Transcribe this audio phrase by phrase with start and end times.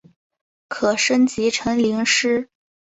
[0.67, 2.49] 可升级成麟师。